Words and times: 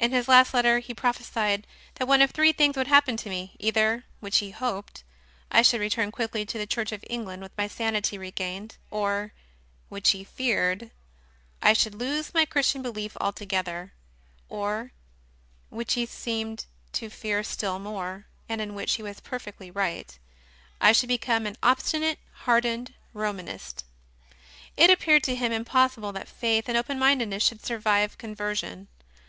In 0.00 0.10
his 0.10 0.26
last 0.26 0.52
letter 0.52 0.80
he 0.80 0.92
prophe 0.94 1.22
sied 1.24 1.62
that 1.94 2.08
one 2.08 2.20
of 2.22 2.32
three 2.32 2.50
things 2.50 2.76
would 2.76 2.88
happen 2.88 3.16
to 3.18 3.28
me: 3.30 3.52
either 3.60 4.02
(which 4.18 4.38
he 4.38 4.50
hoped) 4.50 5.04
I 5.48 5.62
should 5.62 5.80
return 5.80 6.10
quickly 6.10 6.44
to 6.44 6.58
the 6.58 6.66
Church 6.66 6.90
of 6.90 7.04
England 7.08 7.40
with 7.40 7.56
my 7.56 7.68
sanity 7.68 8.18
regained, 8.18 8.78
or 8.90 9.32
(which 9.90 10.10
he 10.10 10.24
feared) 10.24 10.90
I 11.62 11.72
should 11.72 11.94
lose 11.94 12.34
my 12.34 12.44
Chris 12.44 12.72
tian 12.72 12.82
belief 12.82 13.16
altogether, 13.20 13.92
or 14.48 14.90
(which 15.70 15.92
he 15.94 16.04
seemed 16.04 16.66
to 16.94 17.08
fear 17.08 17.44
still 17.44 17.78
more, 17.78 18.26
and 18.48 18.60
in 18.60 18.74
which 18.74 18.94
he 18.94 19.04
was 19.04 19.20
perfectly 19.20 19.70
right) 19.70 20.18
I 20.80 20.90
should 20.90 21.06
become 21.08 21.46
an 21.46 21.54
obstinate, 21.62 22.18
hardened 22.42 22.92
Romanist. 23.12 23.84
It 24.76 24.90
appeared 24.90 25.22
to 25.22 25.36
him 25.36 25.52
impossible 25.52 26.10
that 26.10 26.26
faith 26.28 26.68
and 26.68 26.76
open 26.76 26.98
mindedness 26.98 27.44
should 27.44 27.64
survive 27.64 28.18
conversion. 28.18 28.88